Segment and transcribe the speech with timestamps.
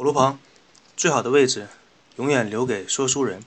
[0.00, 0.38] 火炉旁，
[0.96, 1.68] 最好的位置
[2.16, 3.44] 永远留给说书人。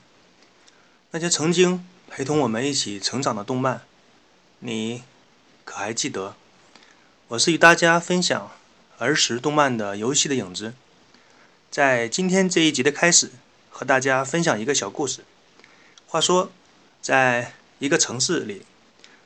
[1.10, 3.82] 那些曾经陪同我们一起成长的动漫，
[4.60, 5.02] 你
[5.66, 6.36] 可还记得？
[7.30, 8.52] 我是与大家分享
[9.00, 10.76] 儿时动漫的游戏的影子。
[11.72, 13.32] 在今天这一集的开始，
[13.72, 15.26] 和大家分享一个小故事。
[16.06, 16.52] 话说，
[17.02, 18.62] 在一个城市里，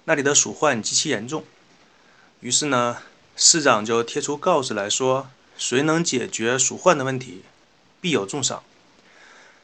[0.05, 1.43] 那里的鼠患极其严重。
[2.39, 2.99] 于是呢，
[3.35, 7.43] 市长就贴出告示来说：“谁能解决鼠患的问题，
[7.99, 8.63] 必有重赏。”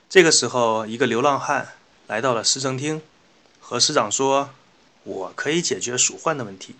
[0.10, 1.74] 这个时候，一个流浪汉
[2.08, 3.02] 来到了市政厅，
[3.60, 4.50] 和市长说
[5.04, 6.76] ：“我可以解决鼠患的问题。”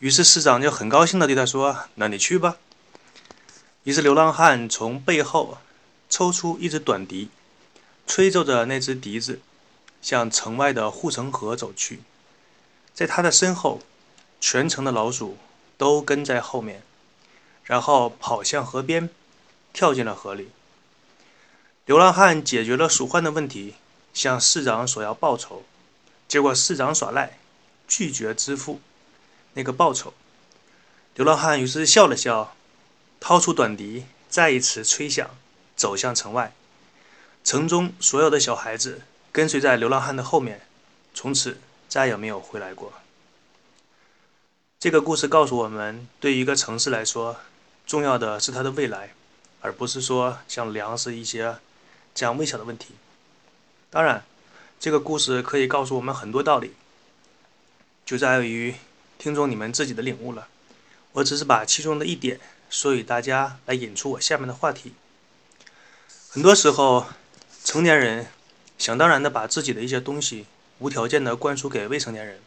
[0.00, 2.56] 于是市长就很高兴地对他说：“那你去吧。”
[3.84, 5.58] 于是流浪汉从背后
[6.08, 7.30] 抽出一支短笛，
[8.06, 9.40] 吹奏着那只笛子，
[10.00, 12.00] 向城外的护城河走去。
[12.94, 13.80] 在他的身后，
[14.40, 15.36] 全城的老鼠
[15.76, 16.82] 都跟在后面，
[17.70, 19.08] 然后跑向河边，
[19.72, 20.48] 跳进了河里。
[21.86, 23.76] 流浪汉解决了鼠患的问题，
[24.12, 25.62] 向市长索要报酬，
[26.26, 27.38] 结果市长耍赖，
[27.86, 28.80] 拒绝支付
[29.52, 30.12] 那个报酬。
[31.14, 32.56] 流浪汉于是笑了笑。
[33.20, 35.30] 掏出短笛，再一次吹响，
[35.76, 36.52] 走向城外。
[37.44, 40.66] 城中所有的小孩子跟随在流浪汉的后面，
[41.14, 42.92] 从此再也没有回来过。
[44.80, 47.36] 这个故事告诉我们，对于一个城市来说，
[47.90, 49.10] 重要的是它的未来，
[49.62, 51.56] 而不是说像粮食一些
[52.14, 52.94] 这样微小的问题。
[53.90, 54.22] 当然，
[54.78, 56.74] 这个故事可以告诉我们很多道理，
[58.06, 58.76] 就在于
[59.18, 60.46] 听众你们自己的领悟了。
[61.14, 62.38] 我只是把其中的一点。
[62.70, 64.92] 说与大家来引出我下面的话题。
[66.28, 67.08] 很多时候，
[67.64, 68.28] 成年人
[68.78, 70.46] 想当然的把自己的一些东西
[70.78, 72.38] 无条件的灌输给未成年人，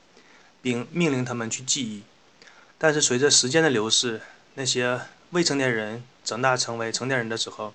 [0.62, 2.04] 并命令他们去记忆。
[2.78, 4.22] 但是随着时间的流逝，
[4.54, 5.02] 那些
[5.34, 7.74] 未成年人长大成为成年人的时候，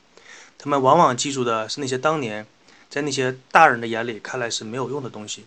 [0.57, 2.47] 他们往往记住的是那些当年
[2.89, 5.45] 在那些大人的眼里看来是没有用的东西。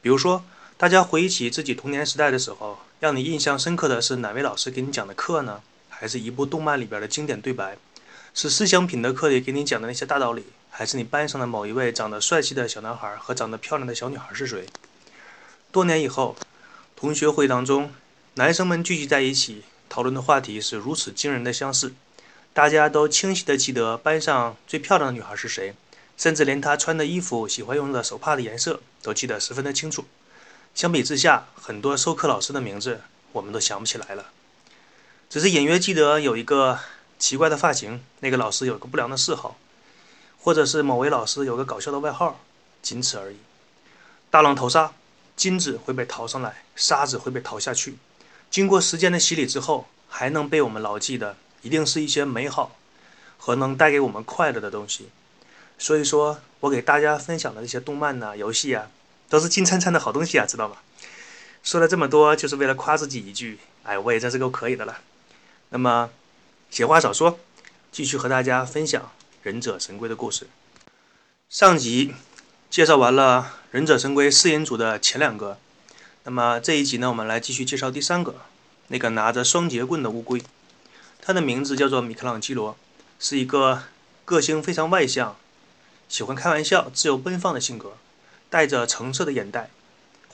[0.00, 0.42] 比如说，
[0.78, 5.60] 大家回忆起自己童年时代的时候，让你印象深刻的是哪位老师给你讲的课呢？
[5.90, 7.76] 还是一部动漫里边的经典对白，
[8.32, 14.66] 是思想品德课里给你讲的那些大道理，还是你班上的某一位长得帅气的小男孩和长得漂亮的小女孩是谁？
[15.70, 16.34] 多年以后，
[16.94, 17.92] 同学会当中，
[18.34, 19.64] 男生们聚集在一起
[19.96, 21.94] 讨论的话题是如此惊人的相似，
[22.52, 25.74] 大家都清晰地记得班上最漂亮的女孩是谁，
[26.18, 30.04] 甚至连她穿的衣服、喜欢用的手帕的颜色都记得十分的清楚。
[30.74, 33.00] 相比之下，很多授课老师的名字
[33.32, 34.26] 我们都想不起来了。
[35.30, 36.78] 只是隐约记得有一个
[37.18, 39.56] 奇怪的发型，那个老师有个不良的嗜好，
[40.38, 42.38] 或者是某位老师有个搞笑的外号，
[42.82, 43.38] 仅此而已。
[44.30, 44.92] 大浪淘沙，
[45.34, 47.96] 金子会被淘上来，沙子会被淘下去。
[48.56, 52.74] 经过时间的洗礼之后，还能被我们牢记的，一定是一些美好
[53.36, 55.10] 和能带给我们快乐的东西。
[55.76, 58.88] 所以说我给大家分享的这些动漫呐、游戏啊，
[59.28, 60.78] 都是金灿灿的好东西啊，知道吗？
[61.62, 65.00] 说了这么多，就是为了夸自己一句，哎，我也真是够可以的了。
[65.68, 66.08] 那么，
[66.70, 67.38] 闲话少说，
[67.92, 69.02] 继续和大家分享
[69.42, 70.48] 《忍者神龟》的故事。
[71.50, 72.14] 上集
[72.70, 75.58] 介绍完了《忍者神龟》四人组的前两个，
[76.28, 78.34] 那么这一集呢，我们来继续介绍第三个，
[78.88, 80.42] 那个拿着双节棍的乌龟。
[81.20, 82.76] 它的名字叫做米开朗基罗，
[83.20, 83.84] 是一个
[84.24, 85.36] 个性非常外向、
[86.08, 87.92] 喜欢开玩笑、自由奔放的性格，
[88.50, 89.70] 带着橙色的眼袋，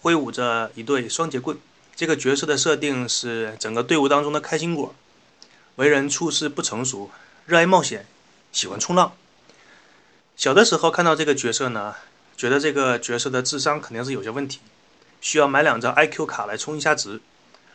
[0.01, 1.59] 挥舞着一对双节棍。
[1.95, 4.95] 这个角色的设定是整个队伍当中的开心果。
[5.77, 7.11] 为人处事不成熟，
[7.45, 8.07] 热爱冒险，
[8.51, 9.13] 喜欢冲浪。
[10.37, 11.97] 小的时候看到这个角色呢，
[12.35, 14.61] 觉得这个角色的智商肯定是有些问题，
[15.23, 17.23] 需要买两张 IQ 卡来充一下值。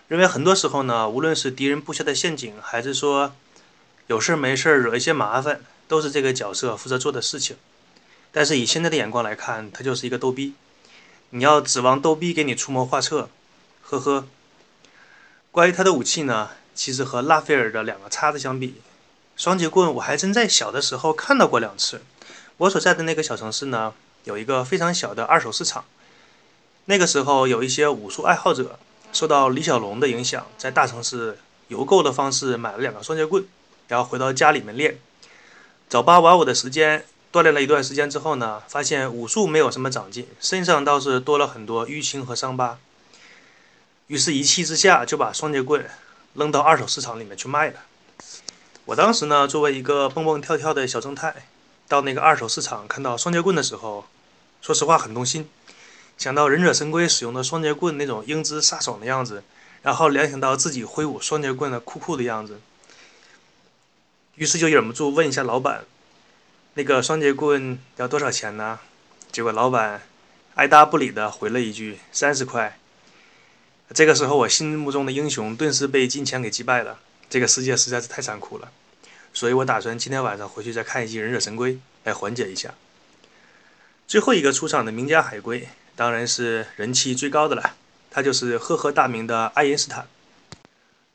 [0.07, 3.33] 认为很多时候呢，无论是敌人布下的陷阱，还是说
[4.05, 7.57] 有事没事惹一些麻烦，都是这个角色负责做的事情。
[8.31, 10.53] 但是以现在的眼光来看，他就是一个逗逼。
[11.31, 13.29] 你要指望逗逼给你出谋划策，
[13.81, 14.27] 呵呵。
[15.51, 16.51] 关于他的武器呢？
[16.75, 18.75] 其实和拉斐尔的两个叉子相比，
[19.35, 22.03] 双节棍我还真在小的时候看到过两次。
[22.57, 23.93] 我所在的那个小城市呢，
[24.25, 25.85] 有一个非常小的二手市场。
[26.89, 28.79] 那个时候有一些武术爱好者
[29.13, 31.37] 受到李小龙的影响，在大城市
[31.67, 33.45] 邮购的方式买了两个双节棍，
[33.89, 34.97] 然后回到家里面练。
[35.89, 42.79] 早八晚五的时间锻炼了一段时间之后呢，发现武术没有什么长进，身上倒是多了很多淤青和伤疤。
[44.07, 45.85] 于是，一气之下就把双节棍。
[46.33, 47.79] 扔到二手市场里面去卖了。
[48.85, 51.47] 我当时呢，作为一个蹦蹦跳跳的小正太，
[51.87, 54.05] 到那个二手市场看到双节棍的时候，
[54.61, 55.49] 说实话很动心。
[56.17, 59.43] 想到忍者神龟使用的双节棍那种英姿飒爽的样子，
[59.83, 62.59] 然后联想到自己挥舞双节棍的酷酷的样子，
[64.35, 65.85] 于是就忍不住问一下老板
[66.73, 68.79] ：“那个双节棍要多少钱呢？”
[69.31, 70.01] 结果老板
[70.55, 72.79] 爱答不理的回了一句：“三十块。”
[73.93, 76.99] 这个时候，我心目中的英雄顿时被金钱给击败了。
[77.29, 78.71] 这个世界实在是太残酷了，
[79.33, 81.73] 所以我打算今天晚上回去再看一集《忍者神龟》
[82.03, 82.73] 来缓解一下。
[84.07, 85.67] 最后一个出场的名家海龟，
[85.97, 87.73] 当然是人气最高的了，
[88.11, 90.07] 他就是赫赫大名的爱因斯坦，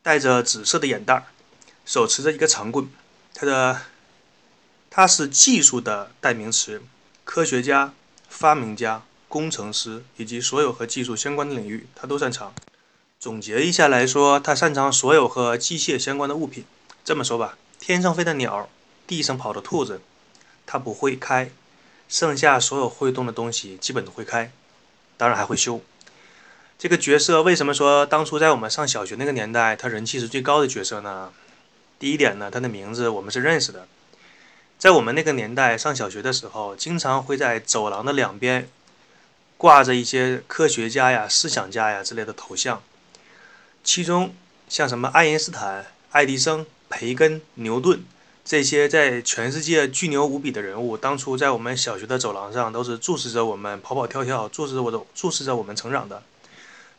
[0.02, 1.24] 戴着紫色的眼袋，
[1.86, 2.88] 手持着一个长棍。
[3.32, 3.82] 他的，
[4.90, 6.82] 他是技术的代名词，
[7.22, 7.94] 科学家、
[8.28, 12.52] 发明家、工程师以及所有和技术相关的领域，他都擅长。
[13.20, 16.64] 总结一下来说，他擅长所有和机械相关的物品。
[17.04, 18.68] 这么说吧，天上飞的鸟，
[19.06, 20.00] 地上跑的兔子，
[20.66, 21.50] 他不会开；
[22.08, 24.50] 剩下所有会动的东西，基本都会开，
[25.22, 25.80] 当然还会修。
[26.76, 31.32] 这个角色为什么说当初在我们上小学那个年代，他人气是最高的角色呢？
[32.00, 33.86] 第一点呢，他的名字我们是认识的，
[34.80, 38.68] 在我们那个年代上小学的时候，经常会在走廊的两边
[39.56, 42.82] 挂着一些科学家呀、思想家呀之类的头像，
[43.84, 44.34] 其中
[44.68, 48.02] 像什么爱因斯坦、爱迪生、培根、牛顿
[48.44, 56.22] 这些在全世界巨牛无比的人物，当初在我们小学的走廊上都是注视着我们跑跑跳跳，注视着我的注视着我们成长的。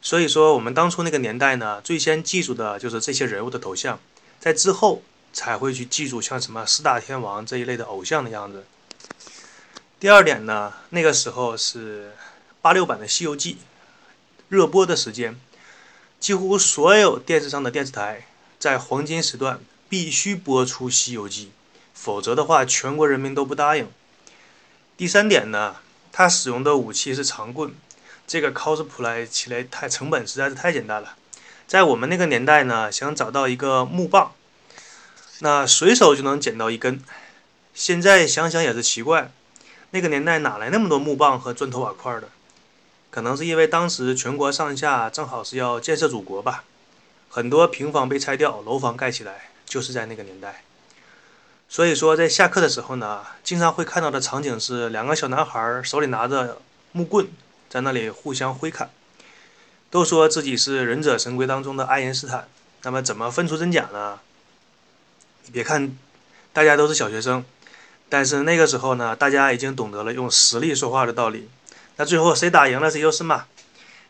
[0.02, 4.00] 所以说，我们当初那个年代呢，最先记住的就是这些人物的头像。
[4.40, 5.02] 在之后
[5.32, 8.66] 才会去记住像什么四大天王这一类的偶像的样子。
[10.00, 12.14] 第二点呢，那个时候是
[12.62, 13.54] 八六版的《西游记》
[14.50, 15.40] 热播的时间，
[16.20, 18.28] 几乎所有电视上的电视台
[18.60, 19.62] 在黄金时段
[19.94, 21.46] 必须播出《西游记》，
[21.94, 23.88] 否则的话全国人民都不答应。
[24.98, 25.76] 第三点呢，
[26.12, 27.76] 他使用的武器是长棍，
[28.26, 31.16] 这个 cosplay 起来太成本实在是太简单了。
[31.68, 34.34] 在我们那个年代呢，想找到一个木棒，
[35.42, 37.00] 那随手就能捡到一根。
[37.76, 39.32] 现在想想也是奇怪，
[39.92, 42.30] 那个年代哪来那么多木棒和砖头瓦块的？
[43.12, 46.64] 可能是因为当时全国上下正好是要建设祖国吧，
[47.30, 50.62] 很多平房被拆掉，楼房盖起来，就是在那个年代。
[51.68, 56.62] 所以说，在下课的时候呢，经常会看到的场景是两个小男孩手里拿着
[56.92, 57.28] 木棍，
[57.72, 58.92] 在那里互相挥砍。
[59.90, 62.48] 都说自己是忍者神龟当中的爱因斯坦，
[62.84, 64.20] 那么怎么分出真假呢？
[65.46, 65.98] 你别看
[66.52, 67.44] 大家都是小学生，
[68.10, 71.50] 但是那个时候呢，大家已经懂得了用实力说话的道理。
[71.96, 73.46] 那最后谁打赢了谁就是嘛。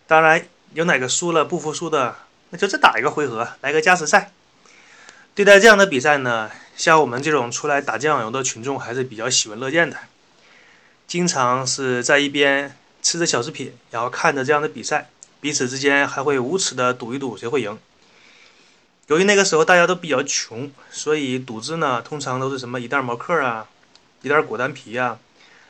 [0.08, 2.18] 当然有哪个输了不服输的，
[2.50, 4.34] 那就再打一个回合，来个加时赛。
[5.36, 9.98] 对待这样的比赛呢，像我们这种出来打酱油的群众还是比较喜闻乐见的，
[11.08, 15.10] 经常是在一边吃着小食品，然后看着这样的比赛。
[15.42, 17.78] 彼此之间还会无耻的赌一赌谁会赢。
[19.08, 23.68] 由于那个时候大家都比较穷，所以赌资呢通常都是什么一袋毛克啊，
[24.22, 25.18] 一袋果丹皮啊。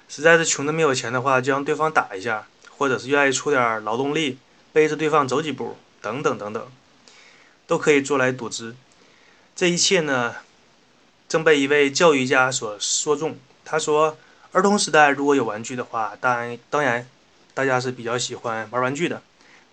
[0.10, 2.46] 实在是穷的没有钱的话，就让对方打一下，
[2.78, 4.38] 或者是愿意出点劳动力，
[4.74, 6.68] 背着对方走几步，等等等等，
[7.66, 8.76] 都可以做来赌资。
[9.56, 10.36] 这一切呢，
[11.30, 13.38] 正被一位教育家所说中。
[13.64, 14.18] 他说
[14.52, 17.08] ：“儿童时代如果有玩具的话，当然当然，
[17.54, 19.22] 大家是比较喜欢玩玩具的。”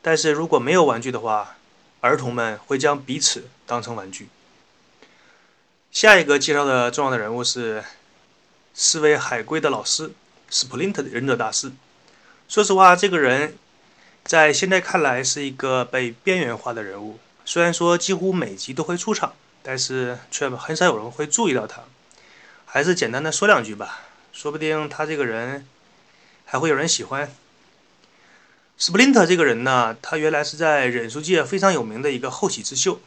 [0.03, 1.57] 但是如果没有玩具的话，
[2.01, 4.29] 儿童们会将彼此当成玩具。
[5.91, 7.83] 下一个介绍的重要的人物是
[8.75, 10.13] 四位海龟的老师
[10.51, 11.73] ，Splint 的忍者大师。
[12.49, 13.57] 说实话，这个人
[14.25, 17.19] 在现在看来是一个被边缘化的人物。
[17.45, 21.83] 虽然说几乎每集都会出场，但是却很少有人会注意到他。
[22.67, 24.03] 还是简单的说两句吧，
[24.33, 25.67] 说不定他这个人
[26.45, 27.33] 还会有人喜欢。
[28.79, 33.01] 斯普林特这个人呢，他原来是在忍术界非常有名的一个后起之秀，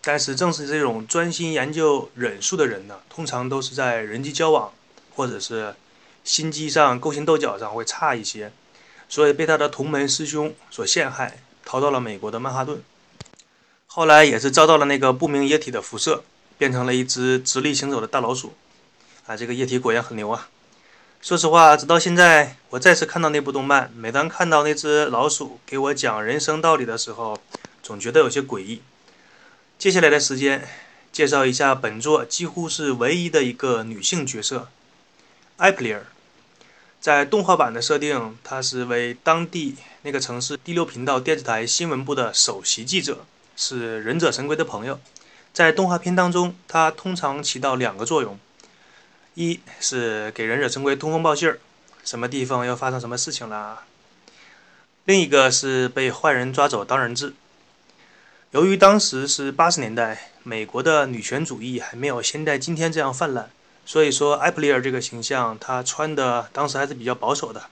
[0.00, 4.72] 但是正是这种专心研究忍术的人呢，通常都是在人际交往
[5.16, 5.74] 或者是
[6.22, 8.52] 心机上勾心斗角上会差一些，
[9.08, 12.80] 所以被他的同门师兄所陷害，逃到了美国的曼哈顿，
[13.92, 16.22] 后来也是遭到了那个不明液体的辐射，
[16.56, 18.54] 变成了一只直立行走的大老鼠，
[19.26, 20.48] 啊，这个液体果然很牛啊。
[21.20, 27.36] 说实话，直到现在，我再次看到那部动漫，每当看到那只老鼠给我讲人生道理的时候，
[27.82, 28.80] 总觉得有些诡异。
[29.76, 30.68] 接下来的时间，
[31.10, 34.68] 介绍一下本作几乎是唯一的一个女性角色——
[35.58, 36.06] 艾普利尔。
[37.00, 43.26] 在动画版的设定，她是为当地那个城市第六频道电视台新闻部的首席记者，
[43.60, 44.98] 是忍者神龟的朋友。
[45.52, 48.38] 在动画片当中，她通常起到两个作用。
[49.34, 51.58] 一是给忍者神龟通风报信儿，
[52.02, 53.82] 什么地方要发生什么事情了；
[55.04, 57.34] 另一个是被坏人抓走当人质。
[58.52, 63.50] 由于当时是八十年代，美国的女权主义还没有现在今天这样泛滥，
[63.84, 67.64] 所以说艾普利尔这个形象，她穿的当时还是比较保守的。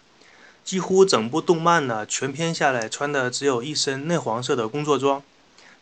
[0.65, 5.23] 几乎整部动漫呢，全篇下来穿的只有一身嫩黄色的工作装。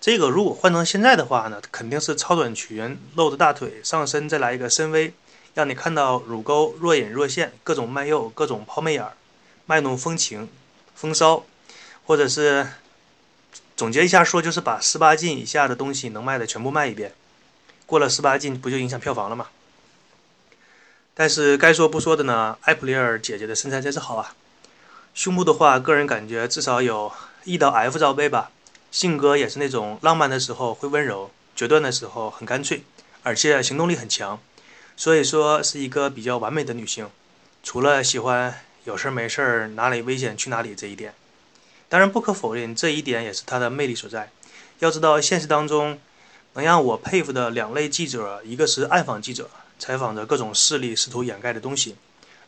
[0.01, 5.15] 这个如果换成现在的话呢，肯定是超短裙，露着大腿，上身再来一个深 V，
[5.55, 9.15] 让你看到乳沟若隐若现，各种卖肉，各种抛媚眼儿，
[9.67, 10.49] 卖弄风情、
[10.95, 11.45] 风骚，
[12.05, 12.69] 或者是
[13.77, 17.13] 总结一下说，就是把十八禁以下的东西能卖的全部卖一遍。
[17.85, 19.49] 过了十八禁，不就影响票房了吗？
[21.15, 24.35] 但是该说不说的呢，艾普利尔姐姐的身材真是好啊。
[25.15, 27.11] 胸部的话，个人感觉至少有
[27.45, 28.51] E 到 F 罩杯吧。
[28.97, 32.83] 性格也是那种浪漫的时候会温柔，决断的时候很干脆，
[33.23, 34.41] 而且行动力很强，
[34.97, 37.11] 所以说是一个比较完美的女性。
[37.63, 41.13] 除了喜欢有事没事儿哪里危险去哪里这一点，
[41.91, 44.31] 当然不可否认这一点也是她的魅力所在。
[44.79, 46.01] 要知道现实当中
[46.55, 51.97] 能让我佩服的两类记者，一个是暗访记者，采访着各种势力试图掩盖的东西；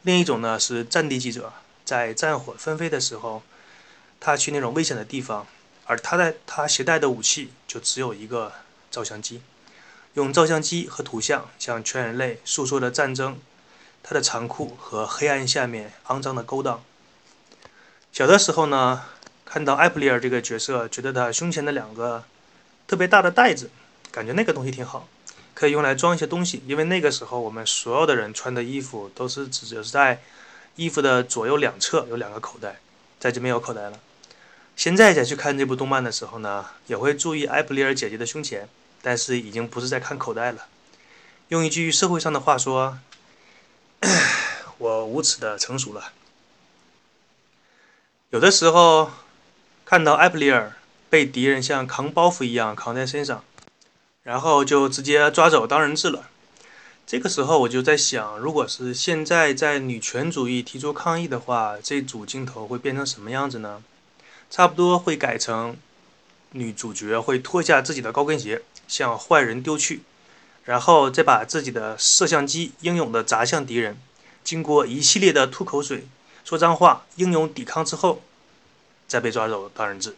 [0.00, 1.52] 另一种呢是战地记者。
[1.84, 3.42] 在战火纷飞的时候，
[4.18, 5.46] 他去那种危险的地方，
[5.88, 8.52] 而他在他携带的武器就只有一个
[8.90, 9.42] 照相机，
[10.14, 13.38] 用照相机和图像向全人类诉说着战争，
[14.02, 16.82] 它的残酷和黑暗下面肮脏的勾当。
[18.12, 19.02] 小的时候呢，
[19.44, 22.22] 看到艾普利尔这个角色，觉得他胸前的两个
[22.86, 23.70] 特别大的袋子，
[24.12, 25.08] 感觉那个东西挺好，
[25.54, 26.62] 可以用来装一些东西。
[26.66, 30.20] 因为那个时候我们所有的人穿的衣服都是只是在。
[30.76, 32.76] 衣服的左右两侧有两个口袋，
[33.18, 33.98] 再就没有口袋了。
[34.78, 38.68] 现在再去看这部动漫的时候呢，也会注意埃普利尔姐姐的胸前，
[39.02, 40.68] 但是已经不是在看口袋了。
[41.48, 43.00] 用一句社会上的话说，
[44.78, 46.12] 我无耻的成熟了。
[48.30, 49.10] 有的时候
[49.84, 50.76] 看到埃普利尔
[51.10, 53.42] 被敌人像扛包袱一样扛在身上，
[54.22, 56.28] 然后就直接抓走当人质了。
[57.04, 63.82] 这个时候我就在想，如果是现在在女权主义提出抗议的话，这组镜头会变成什么样子呢？
[64.50, 65.76] 差不多会改成
[66.52, 70.02] 女主角会脱下自己的高跟鞋向坏人丢去，
[70.64, 74.00] 然后再把自己的摄像机英勇地砸向敌人，
[74.42, 76.06] 经过一系列的吐口水、
[76.44, 78.22] 说脏话、英勇抵抗之后，
[79.06, 80.16] 再被抓走当人质。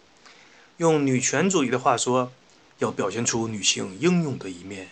[0.76, 2.32] 用女权主义的话说，
[2.78, 4.90] 要表现出女性英勇的一面。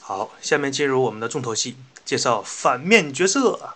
[0.00, 3.74] 好，下面进入我们的重头戏，介绍反面角色。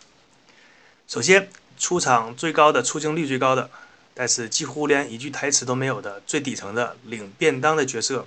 [1.07, 3.71] 首先出场最高的、出镜率最高的，
[4.19, 8.27] 但是几乎连一句台词都没有的最底层的领便当的角色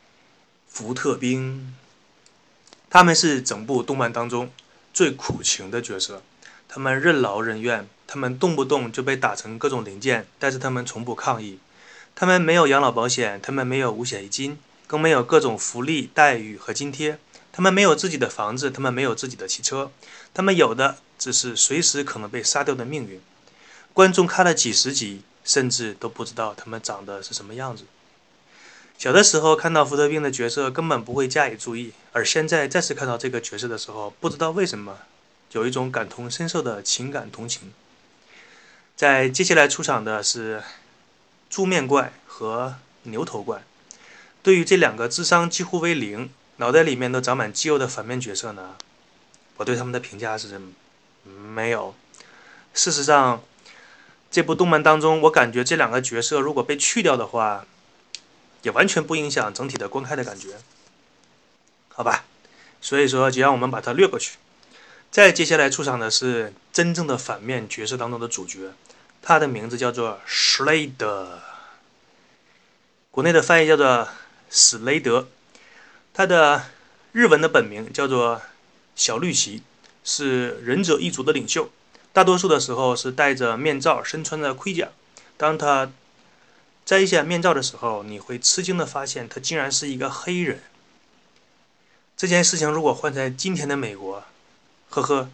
[0.66, 1.74] ——福特兵。
[2.88, 4.50] 他们是整部动漫当中
[4.94, 6.22] 最苦情的角色，
[6.66, 11.58] 他们任劳任怨，他们动不动就被打成各种零件，但是他们从不抗议。
[12.14, 17.18] 他们没有养老保险，他们没有五险一金，更没有各种福利待遇和津贴。
[17.52, 19.92] 他们没有自己的房子，他们没有自己的汽车，
[20.32, 23.20] 他们有的只是随时可能被杀掉的命运。
[23.92, 27.84] 观众看了几十集，甚至都不知道他们长得是什么样子。
[28.96, 34.98] 小的时候看到福特兵的角色，根本不会加以注意，而现在再次看到这个角色的时候，不知道为什么
[35.52, 37.72] 有一种感同身受的情感同情。
[38.96, 40.62] 在接下来出场的是
[41.48, 43.62] 猪面怪和牛头怪，
[44.42, 46.30] 对于这两个智商几乎为零。
[46.60, 48.74] 脑袋里面都长满肌肉的反面角色呢，
[49.58, 50.60] 我对他们的评价是
[51.22, 51.94] 没有。
[52.74, 53.40] 事实上，
[54.30, 57.64] 这部动漫当中，我感觉这两个角色如果被去掉的话，
[58.62, 60.58] 也完全不影响整体的观看的感觉。
[61.88, 62.24] 好吧，
[62.80, 64.36] 所以说就让我们把它略过去。
[65.10, 68.72] 再接下来出场的是真正的反面角色当中的主角，
[69.22, 71.40] 他的名字叫做史雷德，
[73.10, 74.08] 国内的翻译叫做
[74.50, 75.28] 史雷德。
[76.12, 76.66] 他的
[77.12, 78.42] 日文的本名叫做
[78.94, 79.62] 小绿旗，
[80.04, 81.70] 是忍者一族的领袖。
[82.18, 84.88] 大多数的时候是戴着面罩，身穿着盔甲。
[85.36, 85.88] 当他
[86.84, 90.60] 摘下面罩的时候，你会吃惊的发现他竟然是一个黑人。
[92.16, 94.24] 这件事情如果换在今天的美国，
[94.90, 95.30] 呵呵，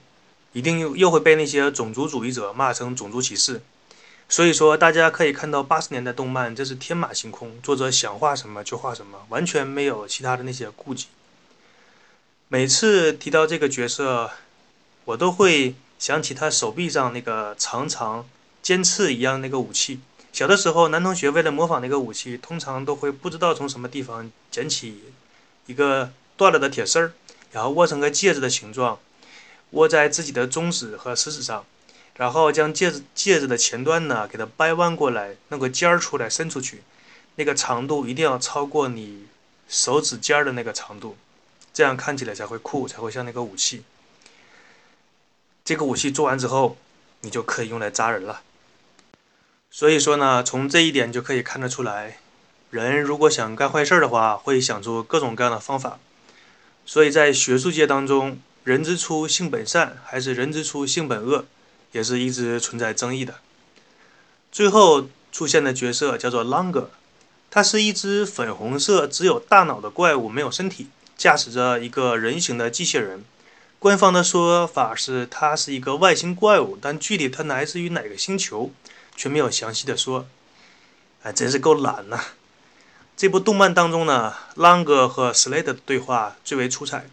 [0.52, 3.62] 一定又又会被那些种族主义者骂成种族歧视。
[4.28, 11.06] 所以说，大家可以看到八十年代动漫，这是天马行空，作者想画什么就画什么，完全没有其他的那些顾忌。
[12.48, 14.30] 每次提到这个角色，
[15.06, 18.28] 我都会想起他手臂上那个长长
[18.62, 20.00] 尖刺一样那个武器。
[20.32, 25.02] 小的时候，男同学为了模仿那个武器，通常都会不知道从什么地方捡起
[25.66, 27.12] 一个断了的铁丝儿，
[27.52, 28.98] 然后握成个戒指的形状，
[29.70, 31.64] 握在自己的中指和食指上。
[32.16, 36.82] 然后将戒指戒指的前端呢，给它掰弯过来，弄个尖儿出来伸出去，
[37.34, 39.26] 那个长度一定要超过你
[39.68, 41.16] 手指尖儿的那个长度，
[41.72, 43.82] 这样看起来才会酷，才会像那个武器。
[45.64, 46.76] 这个武器做完之后，
[47.22, 48.42] 你就可以用来扎人了。
[49.70, 52.18] 所以说呢，从这一点就可以看得出来，
[52.68, 55.98] 人如果想干坏事的话，会想出各种各样的方法。
[56.84, 61.46] 所以在学术界当中，人之初性本善，还是人之初性本恶，
[61.92, 63.36] 也是一直存在争议的。
[64.52, 66.88] 最后出现的角色叫做 Longer，
[67.50, 73.24] 它是一只粉红色、只有大脑的怪物，没有身体，驾驶着一个人形的机器人。
[73.84, 78.70] 官方的说法是它是一个外星怪物，但具体它来自于哪个星球？
[79.14, 80.26] 却没有详细的说，
[81.22, 82.18] 哎，真是够懒呐！
[83.14, 87.04] 这部动漫当中呢，朗格和史莱德的对话最为出彩。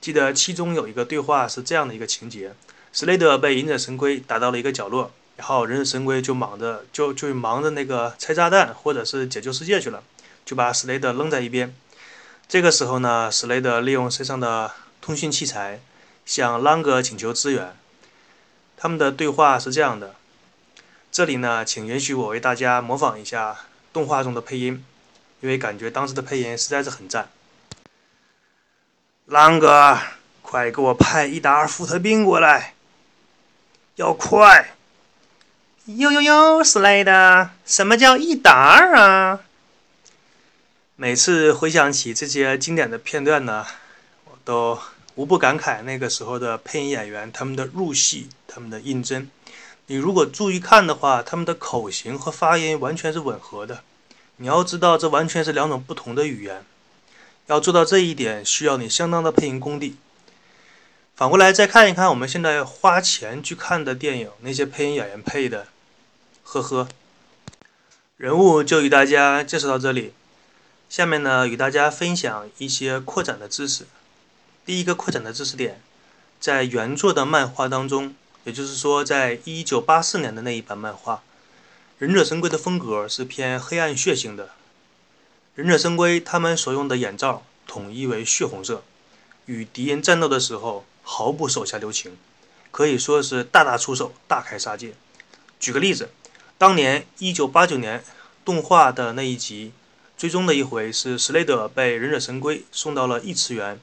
[0.00, 2.54] 记得其中有一个对话是这样的一个情节：
[2.92, 10.00] 史莱德被忍者神龟打到了一个角落，然后忍者神龟就忙着就就忙着那个拆炸弹或者是解救世界去了，
[10.46, 11.74] 就把史莱德扔在一边。
[12.46, 14.70] 这个时候呢，史莱德利用身上的
[15.00, 15.80] 通讯器材
[16.30, 17.76] 向朗格请求支援。
[18.76, 20.14] 他们的对话是这样的。
[21.10, 23.56] 这里呢，请允许我为大家模仿一下
[23.92, 24.84] 动画中的配音，
[25.40, 27.28] 因为感觉当时的配音实在是很赞。
[29.26, 29.98] 狼哥，
[30.40, 32.74] 快给我派一打福特兵过来，
[33.96, 34.76] 要快！
[35.86, 39.40] 呦呦呦，斯莱德，什么叫一打二啊？
[40.94, 43.66] 每次回想起这些经典的片段呢，
[44.26, 44.78] 我都
[45.16, 49.30] 无不感慨那个时候的配音演员他们的入戏，他们的认真。
[49.86, 53.82] 你如果注意看的话，他们的口型和发音完全是吻合的。
[54.36, 56.64] 你要知道，这完全是两种不同的语言。
[57.46, 59.96] 要做到这一点，需要你相当的配音功底。
[61.16, 65.66] 反过来再看一看我们现在花钱去看的电影，那些配音演员配的，
[66.44, 66.88] 呵呵。
[68.16, 70.14] 人物就与大家介绍到这里。
[70.88, 73.86] 下面呢，与大家分享一些扩展的知识。
[74.70, 75.82] 第一个扩展的知识点，
[76.38, 78.14] 在原作的漫画当中。
[78.44, 81.16] 也就是说，在一九八四年的那一版漫画，
[81.98, 84.50] 《忍者神龟》的风格是偏黑暗血腥的。
[85.56, 88.84] 忍者神龟他们所用的眼罩统一为血红色，
[89.46, 92.16] 与敌人战斗的时候毫不手下留情，
[92.70, 94.94] 可以说是大打出手、大开杀戒。
[95.58, 96.10] 举个例子，
[96.56, 98.04] 当年一九八九年
[98.44, 99.72] 动画的那一集，
[100.16, 103.80] 最终的一回是史莱德被忍者神龟送到了异次元，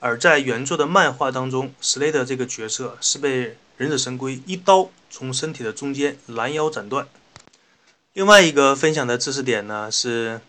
[0.00, 3.56] 而在原作的漫画当中，史莱德这个角色是被。
[3.78, 7.06] 忍者神龟一刀从身体的中间拦腰斩断。
[8.14, 10.40] 另外一个分享的知识点呢是，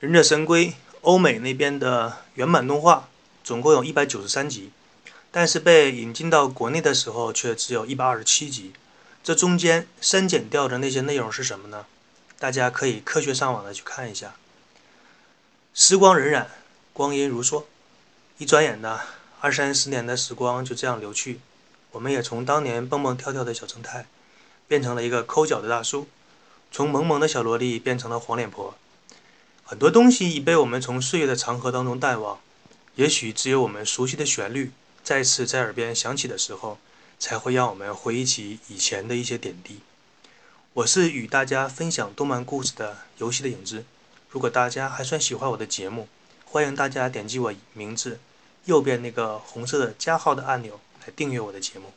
[0.00, 3.10] 忍者神龟欧美那边的原版动画
[3.44, 4.70] 总共有一百九十三集，
[5.30, 8.72] 但是被引进到国内的时候却只有一百二十七集。
[9.22, 11.84] 这中间删减掉的那些内容是什么呢？
[12.38, 14.34] 大家可以科学上网的去看一下。
[15.74, 16.46] 时光荏苒，
[16.94, 17.64] 光阴如梭，
[18.42, 18.98] 一转眼呢，
[19.38, 21.38] 二三十年的时光就这样流去。
[21.92, 24.06] 我们也从当年蹦蹦跳跳的小正太，
[24.66, 26.08] 变成了一个抠脚的大叔；
[26.72, 28.74] 从萌萌的小萝莉变成了黄脸婆。
[29.62, 32.40] 很多东西已被我们从岁月的长河当中淡忘。
[32.96, 34.72] 也许只有我们熟悉的旋律
[35.04, 36.78] 再次在耳边响起的时候，
[37.20, 39.78] 才会让我们回忆起以前的一些点滴。
[40.72, 43.84] 我是与大家分享动漫故事的游戏的影子。
[44.30, 46.08] 如果大家还算喜欢我的节目，
[46.44, 48.18] 欢迎大家点击我名字
[48.64, 50.80] 右边那个红色的加号的按钮。
[51.04, 51.92] 来订阅我的节目。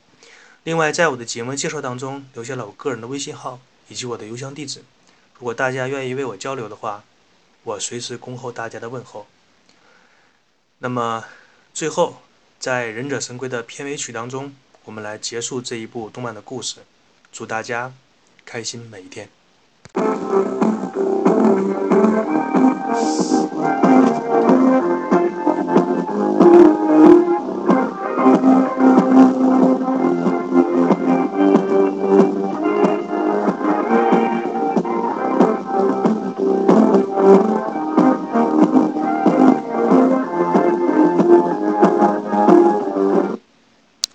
[0.63, 4.83] 另外，在我的节目介绍当中留下了我个人的微信号以及我的邮箱地址。
[5.37, 7.03] 如果大家愿意为我交流的话，
[7.63, 9.27] 我随时恭候大家的问候。
[10.79, 11.25] 那么，
[11.71, 12.21] 最后
[12.57, 16.77] 在《忍者神龟》的片尾曲当中，我们来结束这一部动漫的故事。
[17.31, 17.93] 祝大家
[18.43, 19.29] 开心每一天。